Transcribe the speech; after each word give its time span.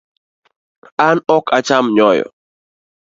An 1.07 1.17
ok 1.37 1.45
acham 1.57 1.85
nyoyo 1.95 2.25